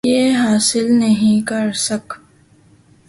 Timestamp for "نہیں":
0.93-1.45